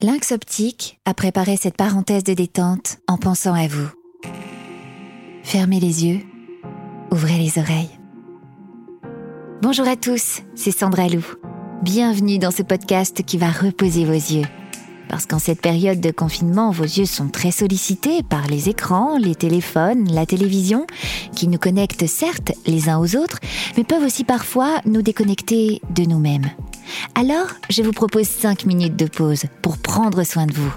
Lynx 0.00 0.30
Optique 0.30 1.00
a 1.06 1.12
préparé 1.12 1.56
cette 1.56 1.76
parenthèse 1.76 2.22
de 2.22 2.32
détente 2.32 2.98
en 3.08 3.16
pensant 3.16 3.54
à 3.54 3.66
vous. 3.66 3.88
Fermez 5.42 5.80
les 5.80 6.06
yeux, 6.06 6.20
ouvrez 7.10 7.36
les 7.36 7.58
oreilles. 7.58 7.90
Bonjour 9.60 9.88
à 9.88 9.96
tous, 9.96 10.42
c'est 10.54 10.70
Sandra 10.70 11.08
Lou. 11.08 11.24
Bienvenue 11.82 12.38
dans 12.38 12.52
ce 12.52 12.62
podcast 12.62 13.24
qui 13.24 13.38
va 13.38 13.50
reposer 13.50 14.04
vos 14.04 14.12
yeux. 14.12 14.46
Parce 15.08 15.26
qu'en 15.26 15.40
cette 15.40 15.62
période 15.62 16.00
de 16.00 16.12
confinement, 16.12 16.70
vos 16.70 16.84
yeux 16.84 17.04
sont 17.04 17.28
très 17.28 17.50
sollicités 17.50 18.22
par 18.22 18.46
les 18.46 18.68
écrans, 18.68 19.18
les 19.18 19.34
téléphones, 19.34 20.08
la 20.12 20.26
télévision, 20.26 20.86
qui 21.34 21.48
nous 21.48 21.58
connectent 21.58 22.06
certes 22.06 22.52
les 22.66 22.88
uns 22.88 23.00
aux 23.00 23.16
autres, 23.16 23.40
mais 23.76 23.82
peuvent 23.82 24.04
aussi 24.04 24.22
parfois 24.22 24.80
nous 24.86 25.02
déconnecter 25.02 25.82
de 25.90 26.04
nous-mêmes. 26.04 26.52
Alors, 27.14 27.48
je 27.70 27.82
vous 27.82 27.92
propose 27.92 28.28
5 28.28 28.66
minutes 28.66 28.96
de 28.96 29.06
pause 29.06 29.44
pour 29.62 29.78
prendre 29.78 30.22
soin 30.24 30.46
de 30.46 30.52
vous. 30.52 30.72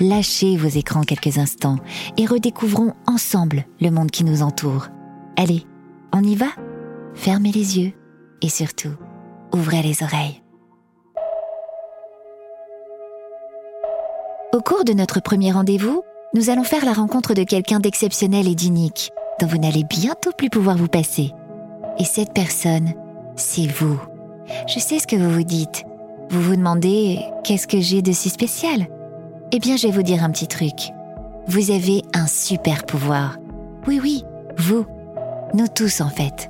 Lâchez 0.00 0.56
vos 0.56 0.68
écrans 0.68 1.02
quelques 1.02 1.38
instants 1.38 1.78
et 2.16 2.26
redécouvrons 2.26 2.94
ensemble 3.06 3.64
le 3.80 3.90
monde 3.90 4.10
qui 4.10 4.24
nous 4.24 4.42
entoure. 4.42 4.88
Allez, 5.36 5.66
on 6.12 6.22
y 6.22 6.34
va? 6.34 6.48
Fermez 7.14 7.52
les 7.52 7.78
yeux 7.78 7.92
et 8.42 8.48
surtout, 8.48 8.94
ouvrez 9.52 9.82
les 9.82 10.02
oreilles. 10.02 10.42
Au 14.54 14.60
cours 14.60 14.84
de 14.84 14.92
notre 14.92 15.20
premier 15.20 15.52
rendez-vous, 15.52 16.02
nous 16.34 16.50
allons 16.50 16.64
faire 16.64 16.84
la 16.84 16.92
rencontre 16.92 17.34
de 17.34 17.44
quelqu'un 17.44 17.80
d'exceptionnel 17.80 18.48
et 18.48 18.54
d'unique, 18.54 19.10
dont 19.40 19.46
vous 19.46 19.58
n'allez 19.58 19.84
bientôt 19.84 20.32
plus 20.36 20.50
pouvoir 20.50 20.76
vous 20.76 20.88
passer. 20.88 21.30
Et 21.98 22.04
cette 22.04 22.34
personne, 22.34 22.92
c'est 23.36 23.66
vous. 23.66 23.98
Je 24.66 24.78
sais 24.78 24.98
ce 24.98 25.06
que 25.06 25.16
vous 25.16 25.30
vous 25.30 25.44
dites. 25.44 25.84
Vous 26.30 26.40
vous 26.40 26.56
demandez 26.56 27.20
qu'est-ce 27.44 27.66
que 27.66 27.80
j'ai 27.80 28.02
de 28.02 28.12
si 28.12 28.30
spécial? 28.30 28.86
Eh 29.52 29.58
bien, 29.58 29.76
je 29.76 29.86
vais 29.86 29.92
vous 29.92 30.02
dire 30.02 30.24
un 30.24 30.30
petit 30.30 30.46
truc. 30.46 30.92
Vous 31.46 31.70
avez 31.70 32.02
un 32.14 32.26
super 32.26 32.84
pouvoir. 32.84 33.38
Oui, 33.86 34.00
oui, 34.02 34.24
vous. 34.56 34.86
Nous 35.54 35.68
tous, 35.68 36.00
en 36.00 36.08
fait. 36.08 36.48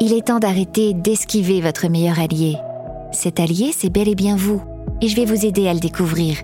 Il 0.00 0.12
est 0.12 0.26
temps 0.26 0.40
d'arrêter 0.40 0.92
d'esquiver 0.92 1.60
votre 1.60 1.88
meilleur 1.88 2.18
allié. 2.20 2.56
Cet 3.12 3.40
allié, 3.40 3.70
c'est 3.74 3.88
bel 3.88 4.08
et 4.08 4.14
bien 4.14 4.36
vous, 4.36 4.60
et 5.00 5.08
je 5.08 5.16
vais 5.16 5.24
vous 5.24 5.46
aider 5.46 5.68
à 5.68 5.74
le 5.74 5.80
découvrir. 5.80 6.42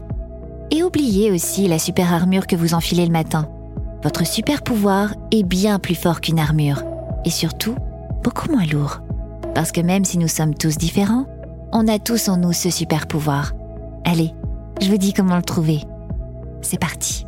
Et 0.70 0.82
oubliez 0.82 1.30
aussi 1.30 1.68
la 1.68 1.78
super 1.78 2.14
armure 2.14 2.46
que 2.46 2.56
vous 2.56 2.72
enfilez 2.72 3.04
le 3.04 3.12
matin. 3.12 3.46
Votre 4.02 4.26
super 4.26 4.62
pouvoir 4.62 5.14
est 5.30 5.42
bien 5.42 5.78
plus 5.78 5.94
fort 5.94 6.22
qu'une 6.22 6.38
armure, 6.38 6.82
et 7.26 7.30
surtout, 7.30 7.74
beaucoup 8.24 8.50
moins 8.50 8.64
lourd. 8.64 9.00
Parce 9.54 9.72
que 9.72 9.80
même 9.80 10.04
si 10.04 10.18
nous 10.18 10.28
sommes 10.28 10.54
tous 10.54 10.78
différents, 10.78 11.26
on 11.72 11.88
a 11.88 11.98
tous 11.98 12.28
en 12.28 12.38
nous 12.38 12.52
ce 12.52 12.70
super 12.70 13.06
pouvoir. 13.06 13.52
Allez, 14.04 14.30
je 14.80 14.90
vous 14.90 14.96
dis 14.96 15.12
comment 15.12 15.36
le 15.36 15.42
trouver. 15.42 15.80
C'est 16.62 16.80
parti. 16.80 17.26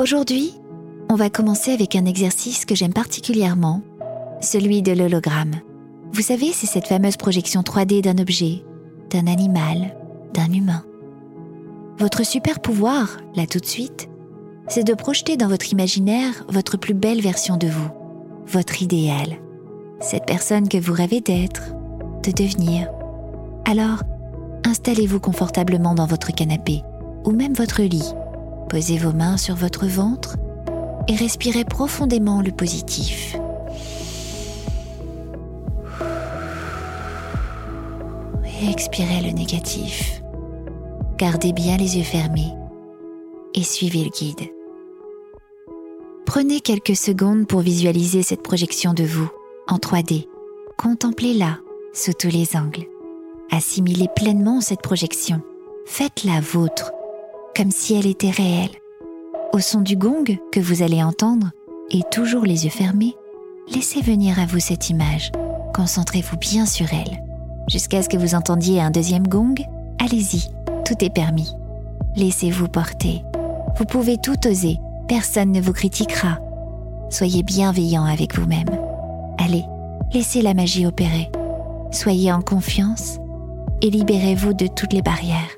Aujourd'hui, 0.00 0.54
on 1.08 1.14
va 1.14 1.30
commencer 1.30 1.72
avec 1.72 1.96
un 1.96 2.04
exercice 2.04 2.64
que 2.64 2.74
j'aime 2.74 2.92
particulièrement, 2.92 3.80
celui 4.40 4.82
de 4.82 4.92
l'hologramme. 4.92 5.54
Vous 6.12 6.22
savez, 6.22 6.52
c'est 6.52 6.66
cette 6.66 6.88
fameuse 6.88 7.16
projection 7.16 7.62
3D 7.62 8.02
d'un 8.02 8.18
objet, 8.18 8.62
d'un 9.10 9.26
animal, 9.26 9.96
d'un 10.34 10.52
humain. 10.52 10.84
Votre 11.98 12.24
super 12.24 12.60
pouvoir, 12.60 13.16
là 13.34 13.46
tout 13.46 13.60
de 13.60 13.66
suite, 13.66 14.10
c'est 14.68 14.84
de 14.84 14.94
projeter 14.94 15.36
dans 15.36 15.48
votre 15.48 15.72
imaginaire 15.72 16.44
votre 16.48 16.76
plus 16.76 16.94
belle 16.94 17.22
version 17.22 17.56
de 17.56 17.68
vous, 17.68 17.88
votre 18.46 18.82
idéal 18.82 19.38
cette 20.00 20.26
personne 20.26 20.68
que 20.68 20.78
vous 20.78 20.92
rêvez 20.92 21.20
d'être, 21.20 21.62
de 22.22 22.30
devenir. 22.30 22.88
Alors, 23.64 24.02
installez-vous 24.64 25.20
confortablement 25.20 25.94
dans 25.94 26.06
votre 26.06 26.32
canapé 26.32 26.82
ou 27.24 27.30
même 27.32 27.54
votre 27.54 27.82
lit. 27.82 28.12
Posez 28.68 28.98
vos 28.98 29.12
mains 29.12 29.36
sur 29.36 29.54
votre 29.54 29.86
ventre 29.86 30.36
et 31.08 31.14
respirez 31.14 31.64
profondément 31.64 32.42
le 32.42 32.52
positif. 32.52 33.36
Et 38.60 38.70
expirez 38.70 39.22
le 39.22 39.32
négatif. 39.32 40.22
Gardez 41.18 41.52
bien 41.52 41.76
les 41.76 41.96
yeux 41.96 42.04
fermés 42.04 42.52
et 43.54 43.62
suivez 43.62 44.04
le 44.04 44.10
guide. 44.10 44.50
Prenez 46.26 46.60
quelques 46.60 46.96
secondes 46.96 47.46
pour 47.46 47.60
visualiser 47.60 48.22
cette 48.22 48.42
projection 48.42 48.92
de 48.92 49.04
vous 49.04 49.30
en 49.68 49.76
3D. 49.76 50.26
Contemplez-la 50.76 51.58
sous 51.92 52.12
tous 52.12 52.28
les 52.28 52.56
angles. 52.56 52.86
Assimilez 53.50 54.08
pleinement 54.14 54.60
cette 54.60 54.82
projection. 54.82 55.40
Faites-la 55.86 56.40
vôtre, 56.40 56.92
comme 57.56 57.70
si 57.70 57.94
elle 57.94 58.06
était 58.06 58.30
réelle. 58.30 58.70
Au 59.52 59.60
son 59.60 59.80
du 59.80 59.96
gong 59.96 60.24
que 60.52 60.60
vous 60.60 60.82
allez 60.82 61.02
entendre, 61.02 61.50
et 61.90 62.02
toujours 62.10 62.44
les 62.44 62.64
yeux 62.64 62.70
fermés, 62.70 63.14
laissez 63.68 64.02
venir 64.02 64.38
à 64.40 64.46
vous 64.46 64.58
cette 64.58 64.90
image. 64.90 65.30
Concentrez-vous 65.74 66.36
bien 66.36 66.66
sur 66.66 66.92
elle. 66.92 67.22
Jusqu'à 67.68 68.02
ce 68.02 68.08
que 68.08 68.16
vous 68.16 68.34
entendiez 68.34 68.80
un 68.80 68.90
deuxième 68.90 69.26
gong, 69.26 69.54
allez-y, 70.00 70.48
tout 70.84 71.04
est 71.04 71.14
permis. 71.14 71.52
Laissez-vous 72.16 72.68
porter. 72.68 73.22
Vous 73.78 73.84
pouvez 73.84 74.18
tout 74.18 74.46
oser, 74.46 74.78
personne 75.08 75.52
ne 75.52 75.60
vous 75.60 75.72
critiquera. 75.72 76.38
Soyez 77.10 77.42
bienveillant 77.42 78.04
avec 78.04 78.36
vous-même. 78.36 78.85
Allez, 79.38 79.64
laissez 80.12 80.42
la 80.42 80.54
magie 80.54 80.86
opérer. 80.86 81.30
Soyez 81.92 82.32
en 82.32 82.42
confiance 82.42 83.18
et 83.82 83.90
libérez-vous 83.90 84.54
de 84.54 84.66
toutes 84.66 84.92
les 84.92 85.02
barrières. 85.02 85.56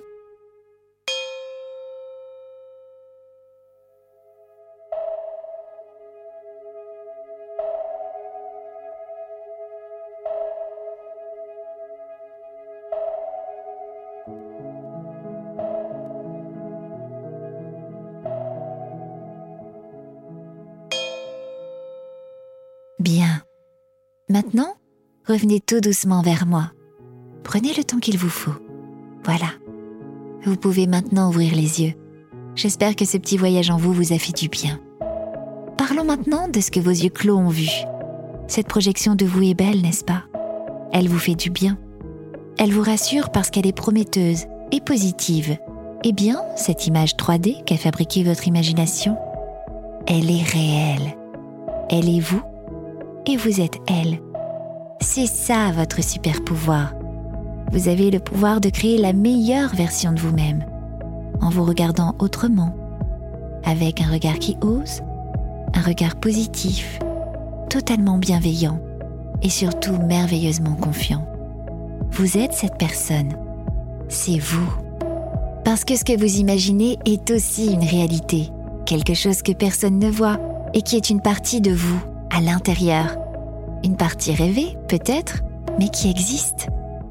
Bien. 22.99 23.38
Maintenant, 24.31 24.75
revenez 25.27 25.59
tout 25.59 25.81
doucement 25.81 26.21
vers 26.21 26.45
moi. 26.45 26.73
Prenez 27.45 27.73
le 27.73 27.83
temps 27.83 27.99
qu'il 27.99 28.19
vous 28.19 28.29
faut. 28.29 28.53
Voilà. 29.25 29.47
Vous 30.45 30.57
pouvez 30.57 30.87
maintenant 30.87 31.31
ouvrir 31.31 31.55
les 31.55 31.81
yeux. 31.81 31.95
J'espère 32.55 32.95
que 32.95 33.07
ce 33.07 33.17
petit 33.17 33.39
voyage 33.39 33.71
en 33.71 33.79
vous 33.79 33.95
vous 33.95 34.13
a 34.13 34.19
fait 34.19 34.37
du 34.37 34.51
bien. 34.51 34.81
Parlons 35.79 36.05
maintenant 36.05 36.47
de 36.47 36.61
ce 36.61 36.71
que 36.71 36.79
vos 36.79 36.91
yeux 36.91 37.09
clos 37.09 37.39
ont 37.39 37.49
vu. 37.49 37.71
Cette 38.49 38.69
projection 38.69 39.15
de 39.15 39.25
vous 39.25 39.45
est 39.45 39.55
belle, 39.55 39.81
n'est-ce 39.81 40.05
pas? 40.05 40.25
Elle 40.93 41.09
vous 41.09 41.19
fait 41.19 41.35
du 41.35 41.49
bien. 41.49 41.79
Elle 42.59 42.73
vous 42.73 42.83
rassure 42.83 43.31
parce 43.31 43.49
qu'elle 43.49 43.67
est 43.67 43.73
prometteuse 43.73 44.45
et 44.73 44.83
positive. 44.83 45.57
Eh 46.05 46.13
bien, 46.13 46.43
cette 46.55 46.87
image 46.87 47.17
3D 47.17 47.65
qu'a 47.65 47.79
fabriquée 47.79 48.25
votre 48.25 48.47
imagination, 48.47 49.17
elle 50.07 50.31
est 50.31 50.43
réelle. 50.43 51.17
Elle 51.89 52.15
est 52.15 52.21
vous 52.21 52.43
et 53.29 53.37
vous 53.37 53.61
êtes 53.61 53.79
elle. 53.87 54.21
C'est 55.01 55.27
ça 55.27 55.71
votre 55.71 56.03
super 56.03 56.43
pouvoir. 56.43 56.95
Vous 57.73 57.89
avez 57.89 58.11
le 58.11 58.21
pouvoir 58.21 58.61
de 58.61 58.71
créer 58.71 58.97
la 58.97 59.13
meilleure 59.13 59.75
version 59.75 60.13
de 60.13 60.19
vous-même, 60.19 60.65
en 61.43 61.51
vous 61.51 61.65
regardant 61.65 62.17
autrement, 62.19 62.75
avec 63.65 64.01
un 64.01 64.11
regard 64.11 64.39
qui 64.39 64.57
ose, 64.63 65.03
un 65.75 65.83
regard 65.83 66.17
positif, 66.17 66.99
totalement 67.69 68.17
bienveillant 68.17 68.81
et 69.43 69.51
surtout 69.51 69.99
merveilleusement 69.99 70.75
confiant. 70.75 71.27
Vous 72.11 72.39
êtes 72.39 72.55
cette 72.55 72.79
personne. 72.79 73.35
C'est 74.09 74.39
vous. 74.39 74.73
Parce 75.65 75.85
que 75.85 75.97
ce 75.97 76.05
que 76.05 76.19
vous 76.19 76.39
imaginez 76.39 76.99
est 77.05 77.31
aussi 77.31 77.71
une 77.71 77.85
réalité, 77.85 78.49
quelque 78.87 79.13
chose 79.13 79.43
que 79.43 79.53
personne 79.53 79.99
ne 79.99 80.11
voit 80.11 80.41
et 80.73 80.81
qui 80.81 80.97
est 80.97 81.11
une 81.11 81.21
partie 81.21 81.61
de 81.61 81.73
vous 81.73 82.01
à 82.31 82.41
l'intérieur. 82.41 83.17
Une 83.85 83.97
partie 83.97 84.35
rêvée, 84.35 84.77
peut-être, 84.89 85.43
mais 85.79 85.89
qui 85.89 86.11
existe. 86.11 86.69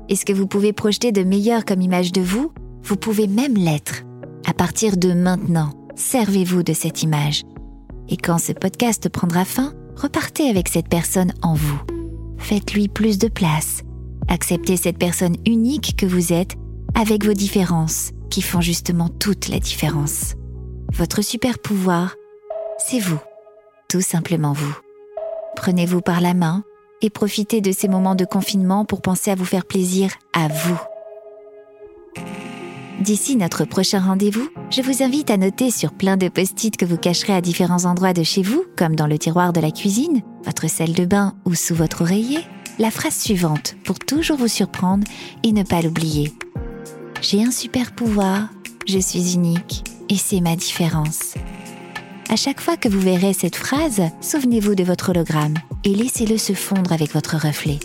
Et 0.09 0.15
ce 0.15 0.25
que 0.25 0.33
vous 0.33 0.47
pouvez 0.47 0.73
projeter 0.73 1.11
de 1.11 1.23
meilleur 1.23 1.65
comme 1.65 1.81
image 1.81 2.11
de 2.11 2.21
vous, 2.21 2.51
vous 2.83 2.95
pouvez 2.95 3.27
même 3.27 3.55
l'être. 3.55 4.03
À 4.45 4.53
partir 4.53 4.97
de 4.97 5.13
maintenant, 5.13 5.71
servez-vous 5.95 6.63
de 6.63 6.73
cette 6.73 7.03
image. 7.03 7.43
Et 8.09 8.17
quand 8.17 8.37
ce 8.37 8.53
podcast 8.53 9.09
prendra 9.09 9.43
fin, 9.43 9.73
repartez 9.95 10.49
avec 10.49 10.69
cette 10.69 10.87
personne 10.87 11.33
en 11.41 11.53
vous. 11.53 11.81
Faites-lui 12.37 12.87
plus 12.87 13.17
de 13.17 13.27
place. 13.27 13.81
Acceptez 14.29 14.77
cette 14.77 14.97
personne 14.97 15.35
unique 15.45 15.95
que 15.97 16.05
vous 16.05 16.31
êtes 16.31 16.55
avec 16.95 17.25
vos 17.25 17.33
différences 17.33 18.11
qui 18.29 18.41
font 18.41 18.61
justement 18.61 19.09
toute 19.09 19.49
la 19.49 19.59
différence. 19.59 20.35
Votre 20.93 21.21
super 21.21 21.59
pouvoir, 21.59 22.15
c'est 22.77 22.99
vous. 22.99 23.19
Tout 23.89 24.01
simplement 24.01 24.53
vous. 24.53 24.86
Prenez-vous 25.57 26.01
par 26.01 26.21
la 26.21 26.35
main 26.35 26.63
et 27.01 27.09
profitez 27.09 27.61
de 27.61 27.71
ces 27.71 27.87
moments 27.87 28.15
de 28.15 28.25
confinement 28.25 28.85
pour 28.85 29.01
penser 29.01 29.31
à 29.31 29.35
vous 29.35 29.43
faire 29.43 29.65
plaisir 29.65 30.11
à 30.31 30.47
vous. 30.47 30.79
D'ici 33.01 33.35
notre 33.35 33.65
prochain 33.65 33.99
rendez-vous, 33.99 34.49
je 34.69 34.81
vous 34.81 35.03
invite 35.03 35.29
à 35.29 35.37
noter 35.37 35.71
sur 35.71 35.93
plein 35.93 36.15
de 36.15 36.29
post-it 36.29 36.77
que 36.77 36.85
vous 36.85 36.97
cacherez 36.97 37.33
à 37.33 37.41
différents 37.41 37.85
endroits 37.85 38.13
de 38.13 38.23
chez 38.23 38.43
vous, 38.43 38.65
comme 38.77 38.95
dans 38.95 39.07
le 39.07 39.17
tiroir 39.17 39.51
de 39.51 39.59
la 39.59 39.71
cuisine, 39.71 40.21
votre 40.45 40.69
salle 40.69 40.93
de 40.93 41.05
bain 41.05 41.33
ou 41.43 41.53
sous 41.55 41.75
votre 41.75 42.01
oreiller, 42.01 42.39
la 42.79 42.91
phrase 42.91 43.15
suivante 43.15 43.75
pour 43.83 43.97
toujours 43.99 44.37
vous 44.37 44.47
surprendre 44.47 45.07
et 45.43 45.51
ne 45.51 45.63
pas 45.63 45.81
l'oublier. 45.81 46.33
J'ai 47.21 47.43
un 47.43 47.51
super 47.51 47.93
pouvoir, 47.93 48.49
je 48.87 48.99
suis 48.99 49.33
unique 49.33 49.83
et 50.07 50.17
c'est 50.17 50.41
ma 50.41 50.55
différence. 50.55 51.33
À 52.29 52.35
chaque 52.35 52.59
fois 52.59 52.75
que 52.75 52.89
vous 52.89 52.99
verrez 52.99 53.31
cette 53.31 53.55
phrase, 53.55 54.01
souvenez-vous 54.19 54.75
de 54.75 54.83
votre 54.83 55.11
hologramme 55.11 55.53
et 55.85 55.95
laissez-le 55.95 56.37
se 56.37 56.51
fondre 56.51 56.91
avec 56.91 57.13
votre 57.13 57.37
reflet. 57.37 57.79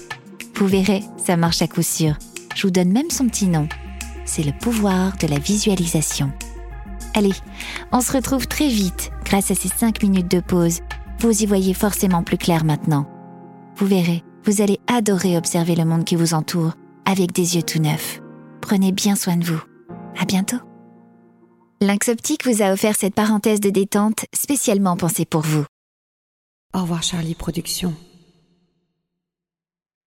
Vous 0.56 0.66
verrez, 0.66 1.02
ça 1.16 1.36
marche 1.36 1.62
à 1.62 1.68
coup 1.68 1.82
sûr. 1.82 2.16
Je 2.56 2.66
vous 2.66 2.72
donne 2.72 2.90
même 2.90 3.10
son 3.10 3.28
petit 3.28 3.46
nom. 3.46 3.68
C'est 4.24 4.42
le 4.42 4.52
pouvoir 4.52 5.16
de 5.18 5.28
la 5.28 5.38
visualisation. 5.38 6.32
Allez, 7.14 7.34
on 7.92 8.00
se 8.00 8.10
retrouve 8.10 8.48
très 8.48 8.68
vite 8.68 9.12
grâce 9.24 9.52
à 9.52 9.54
ces 9.54 9.68
5 9.68 10.02
minutes 10.02 10.30
de 10.30 10.40
pause. 10.40 10.80
Vous 11.20 11.42
y 11.42 11.46
voyez 11.46 11.72
forcément 11.72 12.24
plus 12.24 12.38
clair 12.38 12.64
maintenant. 12.64 13.06
Vous 13.76 13.86
verrez, 13.86 14.24
vous 14.44 14.60
allez 14.60 14.80
adorer 14.88 15.36
observer 15.36 15.76
le 15.76 15.84
monde 15.84 16.04
qui 16.04 16.16
vous 16.16 16.34
entoure 16.34 16.72
avec 17.04 17.30
des 17.30 17.54
yeux 17.54 17.62
tout 17.62 17.80
neufs. 17.80 18.20
Prenez 18.60 18.90
bien 18.90 19.14
soin 19.14 19.36
de 19.36 19.44
vous. 19.44 19.62
À 20.20 20.24
bientôt. 20.24 20.58
Lynx 21.82 22.11
Optique 22.11 22.46
vous 22.46 22.62
a 22.62 22.73
offert 22.73 22.94
cette 22.94 23.17
parenthèse 23.17 23.58
de 23.58 23.69
détente 23.69 24.25
spécialement 24.32 24.96
pensée 24.96 25.25
pour 25.25 25.40
vous. 25.40 25.64
Au 26.75 26.82
revoir 26.82 27.02
Charlie 27.02 27.34
Productions. 27.34 27.93